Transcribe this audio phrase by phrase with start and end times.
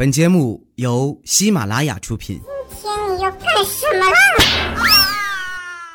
[0.00, 2.40] 本节目由喜马拉雅出品。
[2.70, 4.16] 今天你要干什么啦？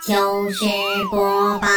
[0.07, 0.59] 就是
[1.09, 1.67] 播报。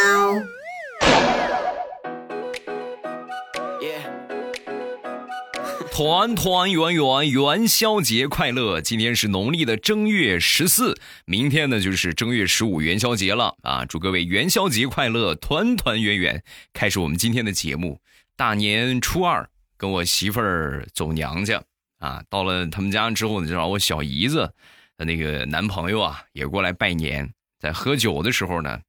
[5.90, 8.82] 团团圆圆，元宵节快乐！
[8.82, 13.86] 今天是农历的正月十四，明天呢就是正月十五元宵节了啊！
[13.86, 16.44] 祝各位元宵节快乐，团团圆圆！
[16.74, 17.98] 开始我们今天的节目。
[18.36, 19.48] 大年初二，
[19.78, 21.62] 跟我媳妇儿走娘家
[21.98, 24.52] 啊，到了他们家之后呢，就让我小姨子
[24.96, 27.32] 的那个男朋友啊也过来拜年。
[27.58, 28.80] 在喝酒的时候呢，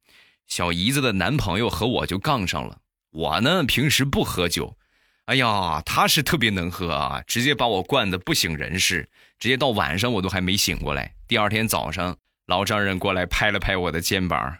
[0.48, 2.80] 小姨子的男朋友和我就杠上了。
[3.12, 4.77] 我呢平时不喝酒。
[5.26, 11.14] 哎呀，他是特别能喝啊，直接把我灌的不省人事，直接到晚上我都还没醒过来。
[11.28, 12.17] 第二天早上，
[12.48, 14.58] 老丈人过来拍了拍我的肩膀，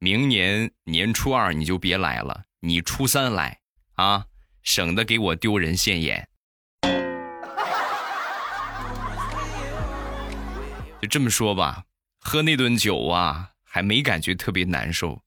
[0.00, 3.60] 明年年初二你就别来了，你初三来
[3.94, 4.26] 啊，
[4.64, 6.28] 省得给我丢人现眼。
[11.06, 11.84] 这么说吧，
[12.18, 15.22] 喝那顿酒啊，还没感觉特别难受。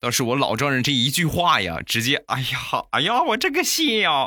[0.00, 2.58] 倒是我老丈人这一句话呀，直接哎呀
[2.90, 4.26] 哎呀，我这个心呀！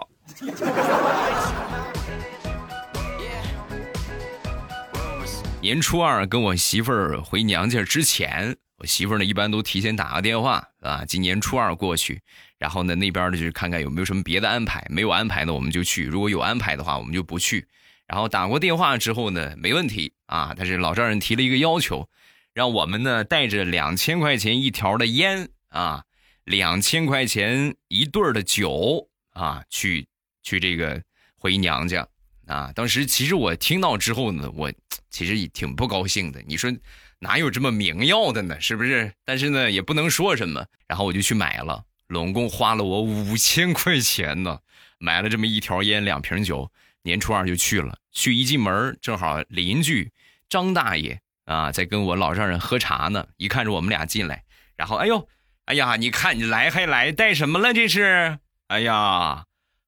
[5.62, 12.22] 年初二跟我媳妇儿回娘家之前，我媳妇儿呢一般都提前打个电话啊，今年初二过去，
[12.58, 17.68] 然后呢那边呢就是看看有没有什么别的安排，没有安排呢我们就去，如果有安排的话我们就不去。
[18.08, 22.08] 然后打过电话之后呢，没问题啊，但是老丈人提了一个要求，
[22.54, 25.50] 让我们呢带着两千块钱一条的烟。
[25.70, 26.04] 啊，
[26.46, 30.08] 两千块钱一对儿的酒啊，去
[30.42, 31.00] 去这个
[31.38, 32.08] 回娘家
[32.48, 32.72] 啊。
[32.74, 34.74] 当时其实我听到之后呢，我
[35.12, 36.42] 其实也挺不高兴的。
[36.48, 36.72] 你说
[37.20, 38.60] 哪有这么明要的呢？
[38.60, 39.14] 是不是？
[39.24, 40.66] 但是呢，也不能说什么。
[40.88, 44.60] 然后我就去买了，总共花了我五千块钱呢，
[44.98, 46.72] 买了这么一条烟，两瓶酒。
[47.10, 50.12] 年初二就去了，去一进门正好邻居
[50.48, 54.44] 张大爷啊在跟我老丈人喝茶呢，一看着我们俩进来，
[54.78, 55.28] 然后哎呦。
[55.66, 57.72] 哎呀，你看你来还来，带什么了？
[57.72, 58.40] 这是？
[58.70, 59.44] 哎呀，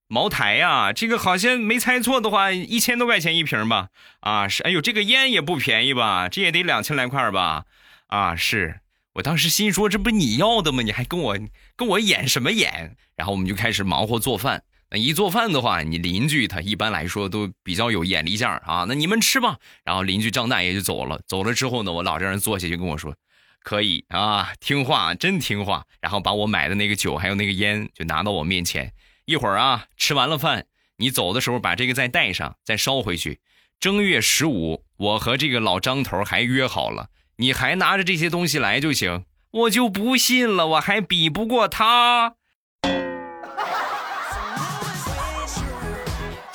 [0.07, 3.89] 茅台呀，这个好像没猜错的话，一千多块钱一瓶吧？
[4.19, 4.61] 啊，是。
[4.61, 6.29] 哎呦，这个烟也不便宜吧？
[6.29, 7.65] 这也得两千来块吧？
[8.05, 8.81] 啊，是
[9.13, 10.83] 我当时心说，这不你要的吗？
[10.83, 11.39] 你还跟我
[11.75, 12.95] 跟我演什么演？
[13.15, 14.61] 然后我们就开始忙活做饭。
[14.97, 18.85] 一做饭的话，你邻居他一般来说都比较有眼力见儿啊。
[18.87, 19.57] 那你们吃吧。
[19.83, 21.21] 然后邻居张大爷就走了。
[21.25, 23.15] 走了之后呢，我老丈人坐下就跟我说。
[23.63, 25.85] 可以啊，听话，真听话。
[26.01, 28.91] 然后把我买的那个酒还有那个烟就拿到我面前。
[29.25, 30.65] 一会儿啊，吃完了饭，
[30.97, 33.39] 你走的时候把这个再带上，再烧回去。
[33.79, 39.25] 正月十五，我和这个老张头还约好了，你还拿着这些东西来就行。
[39.51, 42.35] 我就不信了，我还比不过他。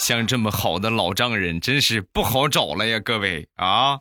[0.06, 3.99] 像这么好的老丈人，真是不好找了呀，各位啊。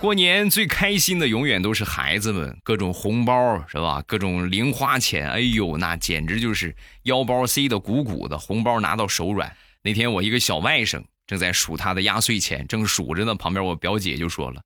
[0.00, 4.02] 过年最开心的永远都是孩子们，各种红包是吧？
[4.06, 9.54] 各种零花钱，哎呦，那简直就是腰包塞得鼓鼓的，红包拿到手软。
[9.82, 14.62] 那天我一个小外甥正在数他的压岁钱，正数着呢，旁边我表姐就说了：“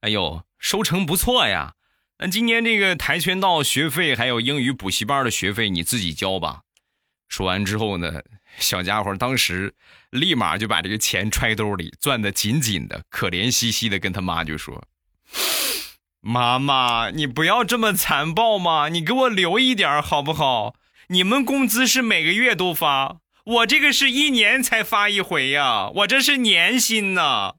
[0.00, 1.74] 哎呦，收成不错呀，
[2.22, 6.60] 那今年这个跆拳道学费还有英语补习班的学费你自己交吧。”
[7.28, 8.22] 说完之后呢，
[8.58, 9.72] 小家伙当时
[10.10, 14.84] 立马就把这个钱揣兜里，攥得紧紧的，可怜兮兮的跟他妈就说
[16.20, 20.74] ：“妈妈，你不要这么残暴嘛，你给我留一点好不好？
[21.08, 27.54] 你们工资是每个月都发，我这个是一年才发一回呀，我这是年薪呢。”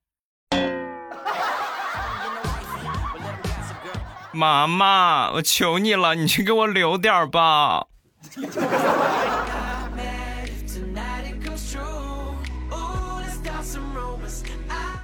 [4.34, 7.88] 妈妈，我求你了，你去给我留点吧。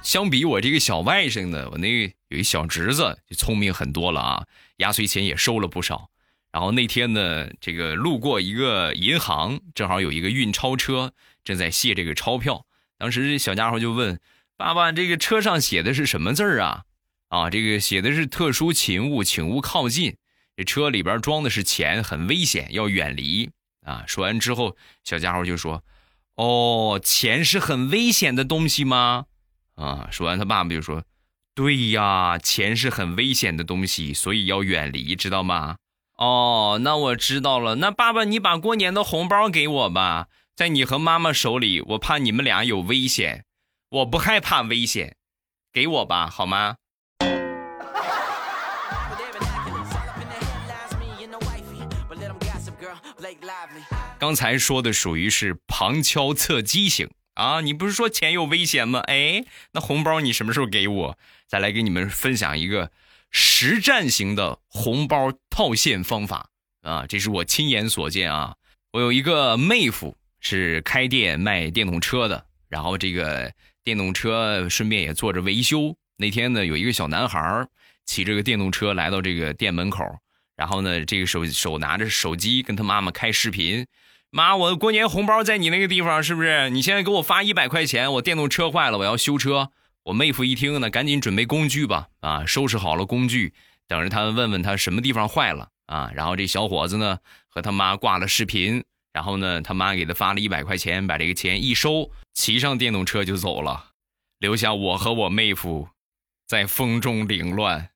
[0.02, 4.44] 相比我这个小外甥呢，我那有一小侄子就聪明很多了啊，
[4.78, 6.08] 压岁钱也收了不少。
[6.50, 11.12] 然后那天呢，这个路过一个银行，正好有一个运钞车
[11.44, 12.64] 正在卸这个钞票。
[12.96, 14.18] 当时这小家伙就问
[14.56, 16.84] 爸爸：“这个车上写的是什么字儿啊？”
[17.28, 20.16] 啊，这个写的是特殊勤务，请勿靠近。
[20.56, 23.50] 这车里边装的是钱，很危险，要远离。
[23.84, 25.84] 啊，说完之后，小家伙就说
[26.36, 29.26] ：“哦，钱是很危险的东西吗？”
[29.76, 30.08] 啊！
[30.10, 31.04] 说完，他爸爸就说
[31.54, 35.76] ：“对呀，钱是很危险的东西，所以要远离，知道吗？”
[36.18, 37.76] 哦，那我知道了。
[37.76, 40.26] 那爸爸，你把过年的红包给我吧，
[40.56, 43.44] 在你和妈妈手里，我怕你们俩有危险。
[43.90, 45.16] 我不害怕危险，
[45.72, 46.76] 给我吧，好吗？
[54.18, 57.60] 刚才说的属于是旁敲侧击型啊！
[57.60, 58.98] 你不是说钱有危险吗？
[59.06, 61.18] 哎，那红包你什么时候给我？
[61.46, 62.90] 再来给你们分享一个
[63.30, 66.50] 实战型的红包套现方法
[66.82, 67.06] 啊！
[67.08, 68.56] 这是我亲眼所见啊！
[68.92, 73.52] 我有一个妹夫是开店卖电动车的，然后这个
[73.84, 75.96] 电动车顺便也做着维修。
[76.16, 77.68] 那天呢，有一个小男孩
[78.04, 80.04] 骑着个电动车来到这个店门口，
[80.58, 83.86] 然后呢，这个手手拿着手机跟他妈妈开视频。
[84.30, 86.68] 妈，我过年红包在你那个地方是不是？
[86.70, 89.70] 你现在给我发一百块钱，我电动车坏了，我要修车。
[90.02, 93.54] 我妹夫一听呢，赶紧准备工具吧，啊，收拾好了工具，
[93.86, 96.10] 等着他问问他什么地方坏了啊。
[96.12, 98.82] 然后这小伙子呢和他妈挂了视频，
[99.12, 103.92] 然后呢他妈给他发了一百块钱，把这个钱一收，骑上电动车就走了，
[104.40, 105.88] 留下我和我妹夫
[106.48, 107.90] 在风中凌乱。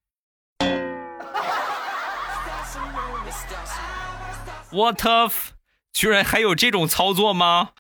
[4.73, 5.51] What of？
[5.93, 7.73] 居然还有这种操作吗？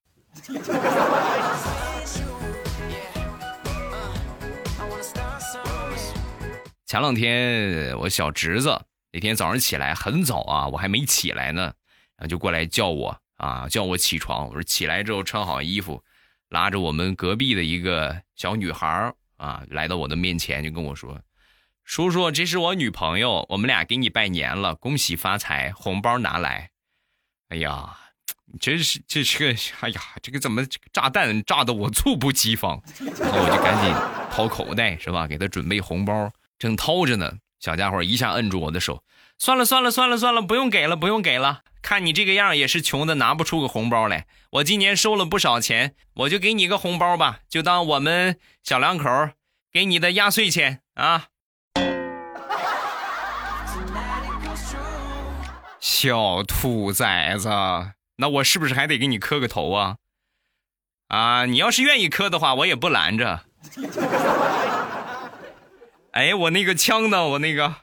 [6.84, 8.78] 前两天我小侄子
[9.10, 14.48] 那天早上起来很早啊，我还没起来呢，然后就过来叫我啊，叫我起床。
[14.48, 16.04] 我说起来之后穿好衣服，
[16.50, 21.18] 拉着我们隔壁的一个小女孩啊，来到我的面前就跟我说
[21.84, 26.68] ：“叔叔，这是我女朋友，我们俩给你拜年了，恭喜发财，红包拿来。”
[27.52, 27.98] 哎呀。
[28.60, 32.82] 真是，这是个，哎呀，这个怎么这个炸弹炸的我猝不及防，
[33.18, 33.94] 然后我就赶紧
[34.30, 35.26] 掏口袋，是吧？
[35.26, 39.02] 给他准备红包，正掏着呢，小家伙一下摁住我的手，
[39.38, 44.26] 算了算了算了算了，不用给了不用给了，看你这个样也是穷的拿不出个红包来。
[44.50, 49.08] 我今年收了不少钱，我就给你个红包吧，就当我们小两口
[49.72, 51.28] 给你的压岁钱啊。
[56.02, 57.48] 小兔崽子。
[58.16, 59.98] 那我是不是还得给你磕个头啊？
[61.06, 63.44] 啊，你要是愿意磕的话，我也不拦着。
[66.10, 67.28] 哎，我那个枪呢？
[67.28, 67.76] 我那个。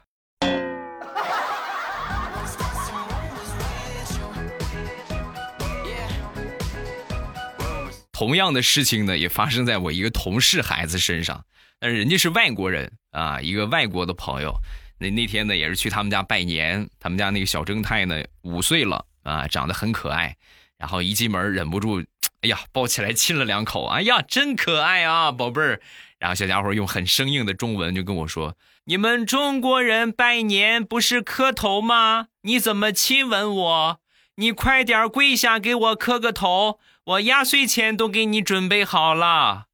[8.11, 11.45] 同样的事情呢，也发生在我一个同事孩子身上，
[11.79, 14.59] 但是人家是外国人啊，一个外国的朋友。
[14.99, 19.05] 那那天呢，也是去他们家拜年，他们家那个小正太呢，五岁了。
[19.23, 20.37] 啊，长得很可爱，
[20.77, 22.01] 然后一进门忍不住，
[22.41, 23.85] 哎呀，抱起来亲了两口。
[23.85, 25.79] 哎呀，真可爱啊，宝贝儿。
[26.17, 28.55] 然后小家伙用很生硬的中文就跟我说
[28.85, 32.29] ：“你们中国人拜年不是磕头吗？
[32.41, 33.99] 你怎么亲吻我？
[34.37, 39.65] 你快点跪下给我磕个头，我压岁钱都给你准备好了。”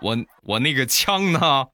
[0.00, 1.66] 我我那个枪呢？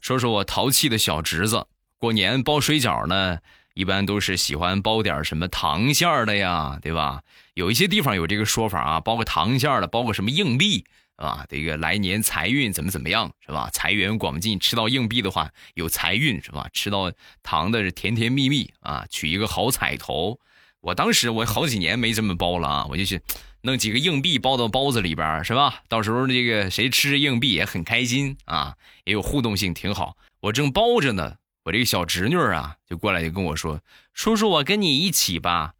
[0.00, 1.66] 说说我淘气的小侄子，
[1.96, 3.38] 过年包水饺呢，
[3.74, 7.22] 一般都是喜欢包点什么糖馅的呀，对吧？
[7.54, 10.84] 有一些地方有这个说法啊，包个糖馅的，包个什么硬币
[11.16, 13.70] 啊，这个来年财运怎么怎么样，是吧？
[13.72, 16.68] 财源广进，吃到硬币的话有财运，是吧？
[16.72, 17.12] 吃到
[17.42, 20.38] 糖的是甜甜蜜蜜啊，取一个好彩头。
[20.82, 23.22] 我当时我好几年没这么包了啊，我就去
[23.62, 25.82] 弄几个硬币包到包子里边，是吧？
[25.88, 30.16] 到时候这个谁吃硬币也很开心啊，也有互动性，挺好。
[30.40, 33.80] 我正包着呢，我这个小侄女啊就过来就跟我说
[34.12, 35.74] ：“叔叔，我跟你一起吧。”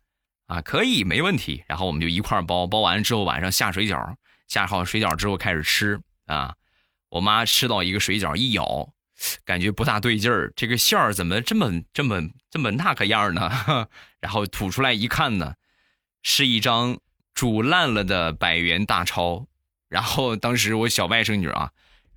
[0.46, 1.64] 啊，可以，没问题。
[1.66, 4.14] 然后我们就一块包，包完之后晚上下水饺，
[4.46, 6.54] 下好水饺之后开始吃啊。
[7.08, 8.88] 我妈吃到一个水饺一咬。
[9.44, 13.88] 感觉不大对劲儿，这个馅儿怎么这么这么这么那个样呢？
[14.20, 15.54] 然后吐出来一看呢，
[16.22, 16.98] 是一张
[17.34, 19.46] 煮烂了的百元大钞。
[19.88, 21.72] 然后当时我小外甥女啊。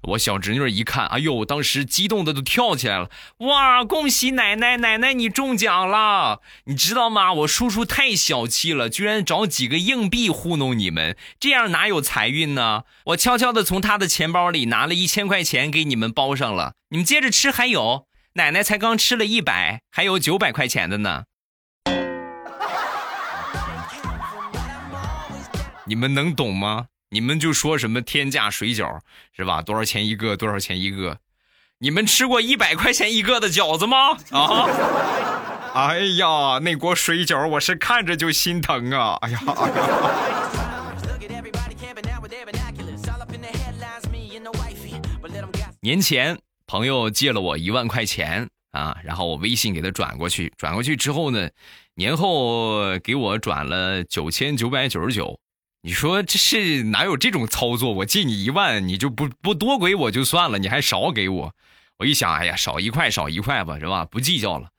[0.10, 3.10] 我小侄女一看，哎呦，当时激动的都跳起来了！
[3.40, 6.42] 哇，恭喜奶奶，奶奶你中奖了！
[6.66, 7.34] 你知道吗？
[7.34, 12.84] 我叔叔太小气了，居然找几个硬币糊弄你们，这样哪有财运呢？
[13.06, 21.24] 我悄悄的从他的钱包里拿了一千块钱给你们包上了，你们接着吃，还有奶奶才刚吃了一百，还有九百块钱的呢。
[25.88, 26.88] 你们能懂吗？
[27.10, 29.00] 你们就说什么天价水饺
[29.36, 29.62] 是吧？
[29.62, 30.36] 多少钱一个？
[30.36, 31.20] 多少钱一个？
[31.80, 34.18] 你们吃过一百块钱一个的饺子吗？
[34.32, 34.66] 啊！
[35.76, 39.18] 哎呀，那锅水饺我是看着就心疼啊！
[39.22, 39.40] 哎呀！
[45.82, 51.50] 年前朋友借了我一万块钱啊，然后我微信给他转过去，转过去之后呢，
[51.94, 55.38] 年后给我转了九千九百九十九。
[55.86, 57.94] 你说这是哪有这种操作？
[57.94, 61.54] 我借你一万，你就不不多给我就算了，你还少给我？
[62.00, 64.04] 我一想，哎呀，少一块少一块吧，是吧？
[64.04, 64.70] 不计较了，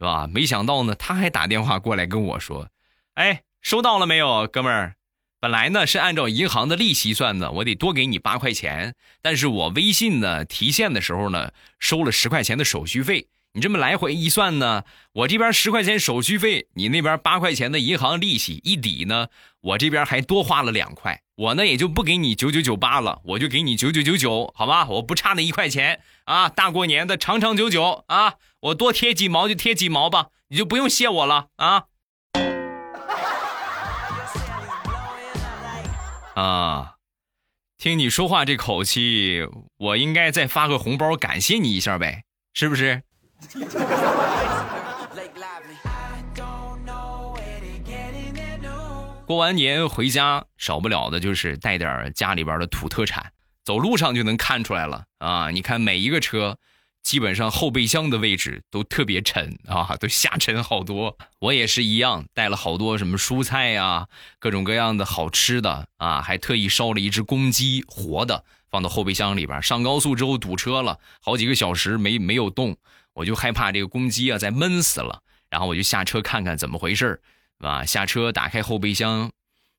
[0.00, 0.26] 是吧？
[0.26, 2.68] 没想到呢，他还打电话过来跟我说
[3.14, 4.96] ：“哎，收到了没有，哥们儿？
[5.38, 13.28] 本来呢是按照银行的利息算的，我得多给你八块钱，但是我微信呢提现的时候呢收了十块钱的手续费。
[13.56, 14.84] 你这么来回一算呢，
[15.14, 19.28] 我这边十块钱手续费，你那边八块钱的银行利息一抵呢，
[19.62, 21.22] 我这边还多花了两块。
[21.36, 24.86] 我呢也就不给你九九九八了，我就给你九九九九，好吧？
[24.86, 28.34] 我不差那一块钱。”啊，大过年的长长久久啊！
[28.60, 31.84] 我多贴几毛就贴几毛吧，你就不用谢我了啊！
[36.34, 36.96] 啊，
[37.78, 39.48] 听你说话这口气，
[39.78, 43.02] 我应该再发个红包感谢你一下呗，是不是？
[49.26, 53.32] 过完年回家，少不了的就是带点家里边的土特产。
[53.64, 55.50] 走路上就能看出来了啊！
[55.50, 56.56] 你看每一个车，
[57.02, 61.18] 基本上后备箱的位置都特别沉啊，都下沉好多。
[61.40, 64.06] 我也是一样，带了好多什么蔬菜呀，
[64.38, 69.60] 各种各样的好吃的啊，还特意烧了一只公鸡活的放到后备箱里边。
[69.60, 72.76] 上高速之后堵车了好几个小时没没有动，
[73.16, 77.20] 我就害怕这个公鸡啊再闷死了，然后我就下车看看怎么回事儿
[77.58, 77.84] 啊。
[77.84, 79.32] 下车打开后备箱，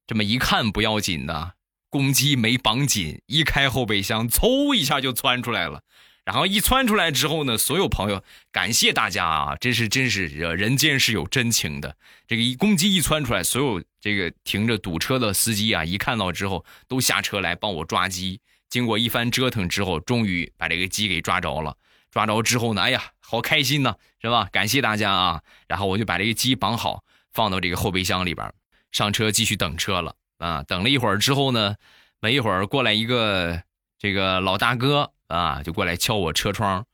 [0.07, 1.53] 这么一看不要紧的。
[1.89, 5.83] 公鸡没绑紧，一开后备箱，嗖一下就窜出来了。
[6.25, 11.95] 然后一窜出来之后呢，所有朋友感谢大家啊，真是真是人间是有真情的。
[12.27, 18.41] 这个一公鸡一窜出来，所有这个停着堵车的司机啊，一看到之后都下车来帮我抓鸡。
[18.67, 21.77] 经过一番折腾之后，终于把这个鸡给抓着了。
[22.11, 24.47] 抓着之后呢，哎呀，好开心呐，是吧？
[24.51, 25.41] 感谢大家啊。
[25.67, 28.53] 然后我就把这个鸡绑好，放到这个后备箱里边，
[28.91, 30.15] 上车继续等车了。
[30.37, 31.75] 啊，等了一会儿之后呢，
[32.19, 33.63] 没一会儿过来一个
[33.97, 36.85] 这个老大哥啊，就过来敲我车窗，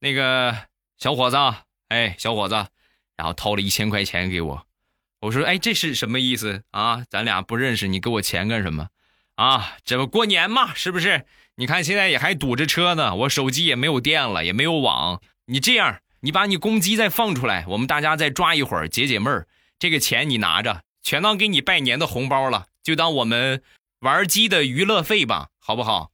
[0.00, 0.56] 那个
[0.96, 1.36] 小伙子，
[1.88, 2.54] 哎，小伙子，
[3.16, 4.66] 然后掏了一千块钱给我，
[5.20, 7.04] 我说，哎，这是什么意思啊？
[7.08, 8.88] 咱俩不认识，你给我钱干什么？
[9.38, 11.24] 啊，这不过年嘛，是不是？
[11.54, 19.46] 你看现在也还堵着车呢，我手机也没有电了，也没有网，你这样，你把你公鸡再放出来，我们大家再抓一会儿解解闷儿，
[19.78, 22.66] 这个钱你拿着，全当给你拜年的红包了。
[22.82, 23.62] 就当我们
[24.00, 26.10] 玩鸡的娱乐费吧，好不好？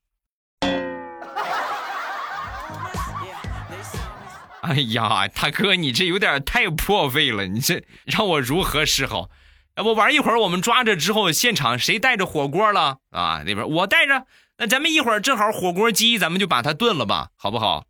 [4.60, 9.30] 哎呀，大哥，你这有点太破费了，你这让我如何是好？
[9.76, 13.42] 要不玩一会儿，我们抓着之后，现场谁带着火锅了啊？
[13.44, 14.26] 那边我带着，
[14.56, 17.84] 那咱们一会儿正好火锅鸡，咱们就把它炖了吧，好不好？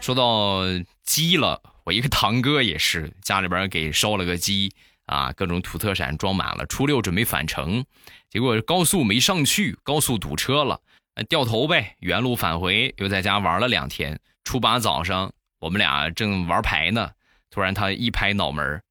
[0.00, 0.62] 说到。
[1.04, 4.72] 鸡了，我一个堂哥也是，家里边给烧了个鸡
[5.04, 6.64] 啊，各种土特产装满了。
[6.66, 7.84] 初六准备返程，
[8.30, 10.80] 结果高速没上去，高速堵车了，
[11.28, 14.18] 掉头呗，原路返回，又在家玩了两天。
[14.44, 17.12] 初八早上，我们俩正玩牌呢，
[17.50, 18.82] 突然他一拍脑门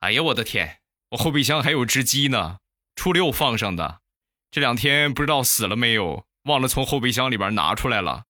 [0.00, 0.78] 哎呀，我的天，
[1.10, 2.58] 我后备箱还有只鸡呢，
[2.94, 4.00] 初六放上的，
[4.50, 8.22] 这两天不知道死了没有，忘了从后备箱里边拿出来了。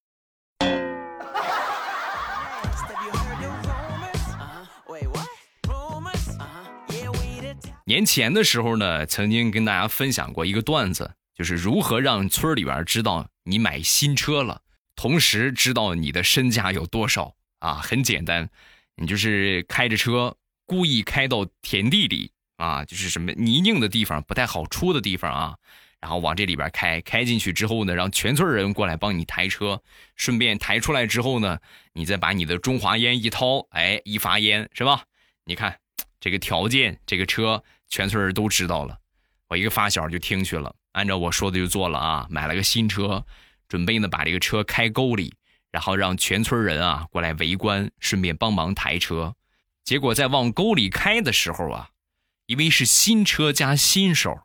[7.87, 14.63] 年前的时候呢，曾经跟大家分享过一个段子，就是如何让村里边知道你买新车了，
[14.97, 17.75] 同时知道你的身价有多少啊？
[17.75, 18.49] 很简单，
[18.97, 20.37] 你就是开着车，
[20.67, 25.57] 故意开到田地里啊，就是什么泥泞的地方，不太好出的地方啊，
[26.01, 29.83] 然后往这里边开，开进去之后呢，让全村人过来帮你抬车，
[30.17, 31.59] 顺便抬出来之后呢，
[31.93, 35.05] 你再把你的中华烟一掏，哎，一发烟是吧？
[35.45, 35.79] 你看
[36.21, 37.63] 这个条件，这个车。
[37.91, 38.99] 全村人都知道了，
[39.47, 43.25] 我一个发小就听去了，按照我说的就做了啊，买了个新车，
[43.69, 45.35] 准备呢把这个车开沟里，
[45.71, 49.35] 然后让全村人啊过来围观，顺便帮忙抬车。
[49.83, 51.91] 结果在往沟里开的时候啊，
[52.47, 54.43] 因为是新车加新手，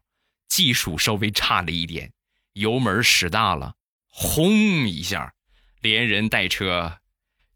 [0.48, 2.12] 技术稍微差了一点，
[2.54, 3.76] 油门使大了，
[4.08, 5.34] 轰一下，
[5.82, 7.00] 连人带车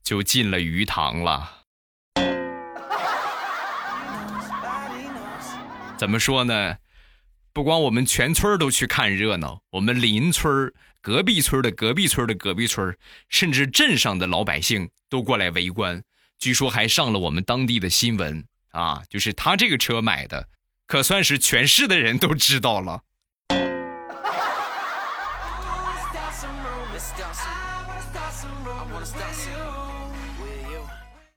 [0.04, 1.64] 就进了鱼塘了。
[5.98, 6.78] 怎么说呢？
[7.54, 12.98] 不光我们全村都去看热闹，我们邻村、隔壁村的隔壁村的隔壁村，
[13.30, 16.02] 甚至镇上的老百姓都过来围观。
[16.40, 19.04] 据说还上了我们当地的新闻啊！
[19.08, 20.50] 就是他这个车买的，
[20.88, 23.04] 可算是全市的人都知道了。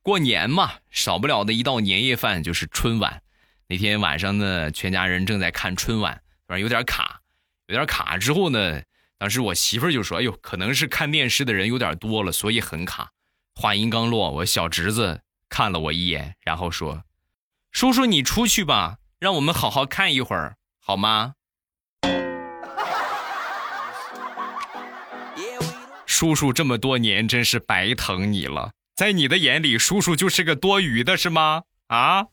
[0.01, 3.21] 过年嘛，少不了的一道年夜饭就是春晚。
[3.69, 7.21] 那天晚上呢，全家人正在看春晚，反正有点卡，
[7.67, 8.17] 有点卡。
[8.17, 8.81] 之后呢，
[9.19, 13.11] 当时我媳妇儿就说：“哎呦，可能是看电视的人有点多了，所以很卡。”
[13.57, 17.03] 话音刚落，我小侄子看了我一眼，然后说
[17.73, 21.35] ：“叔叔，你出去吧，让我们好好看一会儿，好吗？”
[26.07, 31.65] 叔叔这么多年真是白疼你了，在你的眼里，叔叔就是个多余的，是吗？
[31.89, 32.27] 啊？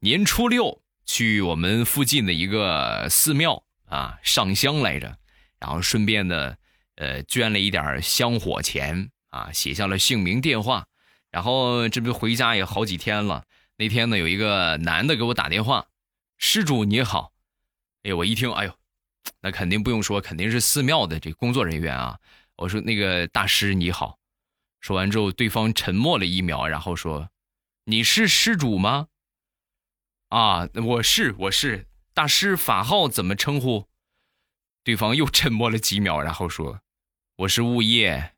[0.00, 5.16] 年初六去我们附近的一个寺庙啊上香来着，
[5.58, 6.54] 然后顺便呢，
[6.96, 10.86] 呃，捐了一点香火钱啊，写下了姓名电话，
[11.30, 13.44] 然后这不回家也好几天了。
[13.76, 15.86] 那天呢，有一个男的给我打电话，
[16.36, 17.32] 施主你好，
[18.02, 18.74] 哎我一听，哎呦，
[19.40, 22.18] 那肯定不用说，肯定是寺庙的这工作人员啊。
[22.56, 24.18] 我说那个大师你好，
[24.80, 27.30] 说完之后，对方沉默了一秒，然后说
[27.86, 29.08] ：“你是施主吗？”
[30.30, 33.88] 啊，我是我是大师，法号怎么称呼？
[34.82, 36.80] 对方又沉默了几秒，然后说
[37.38, 38.34] ：“我是物业。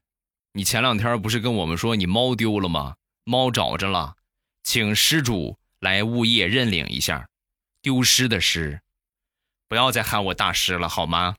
[0.52, 2.96] 你前两天不是跟我们说你猫丢了吗？
[3.25, 4.16] 猫找着了，
[4.62, 7.28] 请失主来物业认领一下，
[7.82, 8.80] 丢失的失，
[9.68, 11.37] 不要再喊我大师了，好吗？”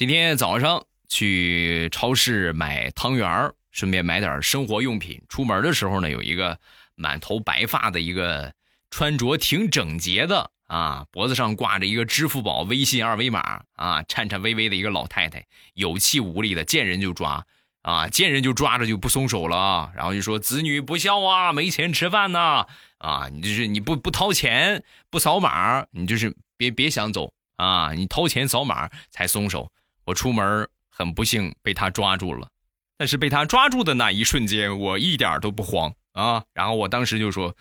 [0.00, 5.20] 今天早上去超市买汤圆顺便买点生活用品。
[5.28, 6.58] 出门的时候呢，有一个
[6.94, 8.54] 满头白发的一个
[8.90, 17.44] 穿着挺整洁的啊，脖子上挂着一个支付宝、微信二维码啊，颤颤巍巍的一个老太太，有气无力的，见人就抓
[17.82, 22.66] 啊，见人就抓着就不松手了，然后就说子女不孝啊，没钱吃饭呐
[22.96, 29.70] 啊，你就是你不不掏钱不扫码，你就是别别想走啊，你掏钱扫码才松手。
[30.04, 32.48] 我出门很不幸被他抓住了，
[32.96, 36.44] 但是被他抓住的那一瞬间，我一点都不慌啊！
[36.52, 37.54] 然后我当时就说：“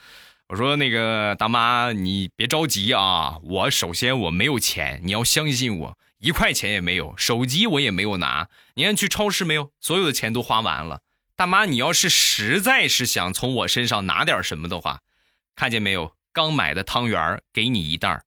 [0.49, 8.49] 我说那个大妈，你别着急啊，我首先我没有钱，你要相信我，一块钱也没有，手机我也没有拿。
[8.73, 9.71] 你看去超市没有？
[9.79, 11.01] 所有的钱都花完了。
[11.35, 15.01] 大妈，你要是实在是想从我身上拿点什么的话，
[15.55, 16.13] 看见没有？
[16.33, 18.23] 刚买的汤圆给你一袋儿。”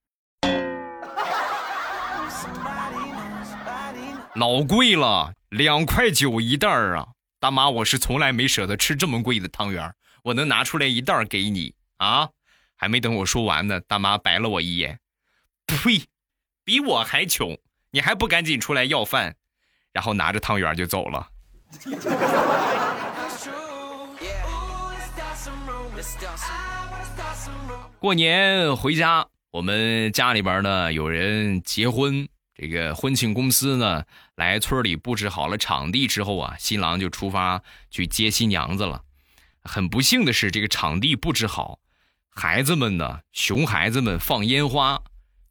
[4.34, 7.08] 老贵了，两块九一袋儿啊！
[7.38, 12.30] 大妈，我是从来没舍得吃这么贵的汤圆我能拿出来一袋儿给你啊？
[12.74, 14.98] 还没等我说完呢，大妈白了我一眼，
[15.66, 16.04] 呸！
[16.64, 17.58] 比我还穷，
[17.90, 19.36] 你还不赶紧出来要饭？
[19.92, 21.28] 然后拿着汤圆就走了。
[27.98, 32.26] 过年回家，我们家里边呢有人结婚。
[32.54, 39.02] 这个婚庆公司呢，来村里布置好了场地之后啊，新郎就出发去接新娘子了。
[39.64, 41.78] 很不幸的是，这个场地布置好，
[42.30, 45.02] 孩子们呢，熊孩子们放烟花，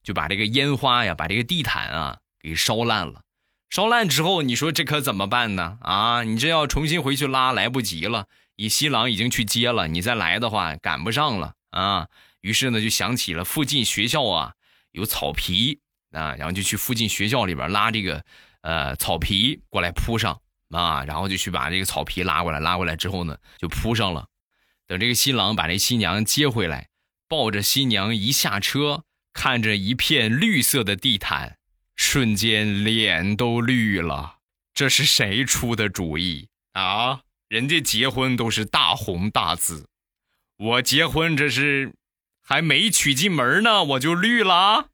[0.04, 3.24] 就把这个烟花呀，把这个地毯啊给烧烂了。
[3.70, 5.78] 烧烂之后，你说这可怎么办呢？
[5.82, 8.28] 啊，你这要重新回去拉，来不及了。
[8.58, 12.10] 你新郎已经去接了，你再来的话赶不上了啊。
[12.42, 14.54] 于是呢，就想起了附近学校啊
[14.92, 15.80] 有草皮。
[16.12, 18.24] 啊，然后就去附近学校里边拉这个，
[18.62, 24.28] 呃，草皮过来铺上啊，然后就去把这个草皮拉过来，拉过来之后呢，就铺上了。
[24.88, 26.90] 等这个新郎把这新娘接回来，
[27.28, 31.58] 抱着新娘一下车，看着一片绿色的地毯，
[31.96, 34.40] 瞬间脸都绿了。
[34.74, 37.22] 这是谁出的主意啊？
[37.48, 39.88] 人家结婚都是大红大紫，
[40.58, 41.94] 我结婚这是
[42.42, 44.91] 还没娶进门呢，我就绿了。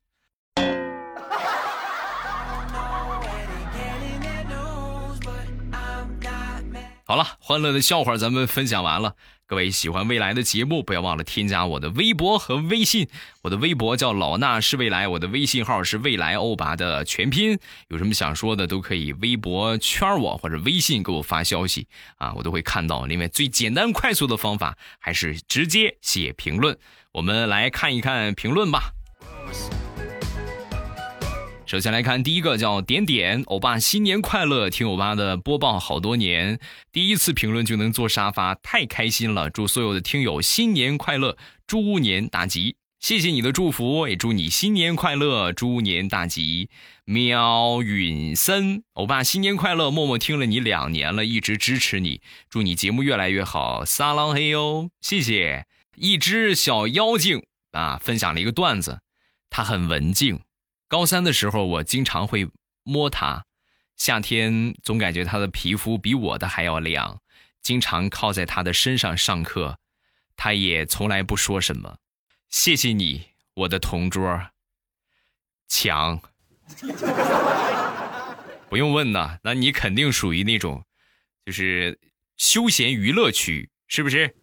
[7.09, 9.15] 好了，欢乐的笑话咱们分享完了。
[9.45, 13.07] 各位喜欢未来的节目，不要忘了添加我的微博和微信。
[13.43, 17.57] 我的微博叫老衲是未来，我的微信号是未来欧巴的全拼。
[17.87, 23.05] 有什么想说的，都可以微博圈我或者微信给我发消息啊，我都会看到。
[23.05, 26.77] 另外，最简单快速的方法还是直接写评论。
[27.13, 28.91] 我们来看一看评论吧。
[31.67, 36.57] 首先来看第一个叫点点欧巴新年快乐，听欧巴的播报好多年，
[36.93, 39.49] 第一次评论就能坐沙发，太开心了！
[39.49, 41.35] 祝所有的听友新年快乐，
[41.67, 42.77] 猪年大吉！
[43.01, 46.69] 谢谢你的祝福，也祝你新年快乐，猪年大吉！
[47.03, 54.89] 喵允森欧巴新年快乐，默默听了你两年了，一直支持你，祝你节目越来越好，撒浪嘿哟！
[55.01, 55.65] 谢谢
[55.97, 58.99] 一只小妖精啊，分享了一个段子。
[59.49, 60.39] 它很文静。
[60.87, 62.49] 高三的时候，我经常会
[62.83, 63.45] 摸它。
[63.95, 67.19] 夏天总感觉它的皮肤比我的还要凉。
[67.61, 69.77] 经常靠在它的身上上课，
[70.37, 71.97] 它也从来不说什么。
[72.47, 74.49] 谢谢你，我的同桌。
[75.67, 76.21] 强。
[78.69, 80.85] 不用问呐，那你肯定属于那种，
[81.45, 81.99] 就是
[82.37, 84.33] 休闲娱乐区，是不是？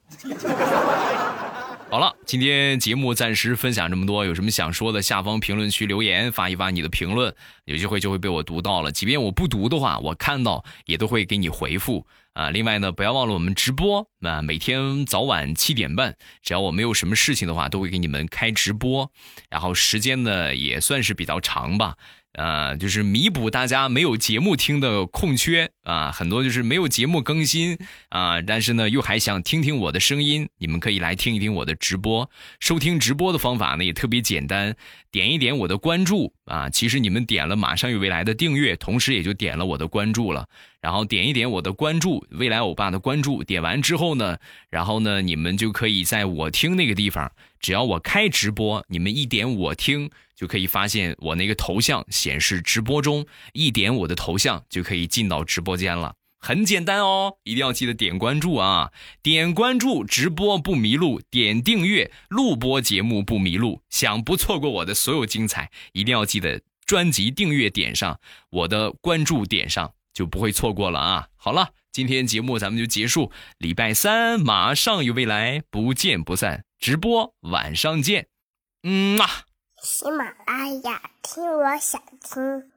[1.95, 7.33] 好了，今天节目暂时分享这么多，有什么想说的，下方评论区留言发一发你的评论，
[7.67, 8.91] 有机会就会被我读到了。
[8.91, 12.51] 即便我不读的话，我看到也都会给你回复啊。
[12.51, 19.09] 另外呢，不要忘了我们直播啊，每天早晚七点半，只要我没有什么事情的话，都会给你们开直播，
[19.49, 21.95] 然后时间呢也算是比较长吧。
[22.35, 32.29] 啊，就是弥补大家没有节目听的空缺啊，很多就是没有节目更新啊，但是呢又还想听听我的声音，你们可以来听一听我的直播。
[32.61, 34.75] 收听直播的方法呢也特别简单，
[35.11, 40.49] 点一点我的关注啊，其实你们点了马上有未来的订阅，同时也就点了我的关注了。
[40.85, 44.37] 然后点一点我的关注，未来欧巴的关注，点完之后呢，
[44.69, 50.11] 然后呢你们就可以在我听那个地方，只要我开直播，你们一点我听。
[50.37, 58.91] 就可以发现我那个头像显示直播中，一点我的头像就可以进到直播间了，很简单哦，一定要记得点关注啊！
[59.23, 63.81] 点关注，直播不迷路；点订阅，录播节目不迷路。
[63.89, 68.19] 想不错过我的所有精彩，一定要记得专辑订阅点上，
[68.51, 71.29] 我的关注点上，就不会错过了啊！
[71.37, 78.29] 好了，今天节目咱们就结束，礼拜三马上有未来，不见不散，直播晚上见，
[78.85, 79.27] 嗯啊。
[79.83, 82.74] 喜马拉雅，听我想听。